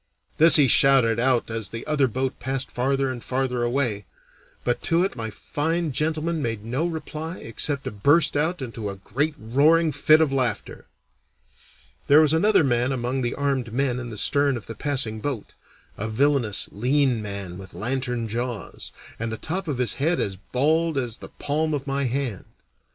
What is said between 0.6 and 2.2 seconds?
shouted out as the other